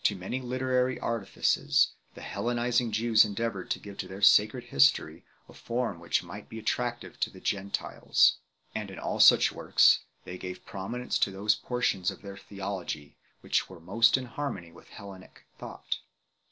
[0.09, 5.53] By many literary artifices the Hellenizing Jews endeavoured to give to their sacred history a
[5.53, 8.37] form which might be attractive to the Gentiles.
[8.73, 13.69] And in all such works, they gave prominence to those portions of their theology which
[13.69, 15.97] were most in harmony with Hellenic thought.